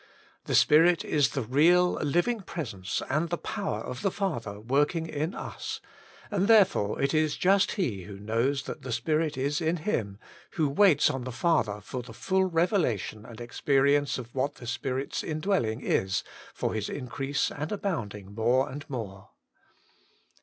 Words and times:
The 0.45 0.55
Spirit 0.55 1.05
is 1.05 1.29
the 1.29 1.43
real 1.43 1.91
living 1.91 2.39
presence 2.41 3.03
and 3.07 3.29
the 3.29 3.37
power 3.37 3.81
of 3.81 4.01
the 4.01 4.09
Father 4.09 4.59
working 4.59 5.05
in 5.05 5.35
us, 5.35 5.79
and 6.31 6.47
therefore 6.47 6.99
it 6.99 7.13
is 7.13 7.37
just 7.37 7.73
he 7.73 8.05
who 8.05 8.17
knows 8.19 8.63
that 8.63 8.81
the 8.81 8.91
Spirit 8.91 9.37
is 9.37 9.61
in 9.61 9.77
him, 9.77 10.17
who 10.53 10.67
waits 10.67 11.11
on 11.11 11.23
the 11.23 11.31
Father 11.31 11.79
for 11.81 12.01
the 12.01 12.15
full 12.15 12.45
revelation 12.45 13.27
and 13.27 13.37
experi 13.37 13.95
ence 13.95 14.17
of 14.17 14.33
what 14.33 14.55
the 14.55 14.65
Spirit's 14.65 15.23
indwelling 15.23 15.81
is, 15.81 16.23
for 16.51 16.73
His 16.73 16.89
increase 16.89 17.51
and 17.51 17.71
abounding 17.71 18.33
more 18.33 18.71
and 18.71 18.89
more. 18.89 19.29